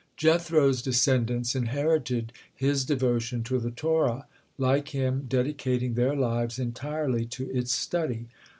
Jethro's 0.17 0.81
descendants 0.81 1.53
inherited 1.55 2.33
his 2.55 2.85
devotion 2.85 3.43
to 3.43 3.59
the 3.59 3.69
Torah, 3.69 4.25
like 4.57 4.87
him 4.95 5.25
dedicating 5.29 5.93
their 5.93 6.15
lives 6.15 6.57
entirely 6.57 7.23
to 7.27 7.51
its 7.55 7.71
study. 7.71 8.25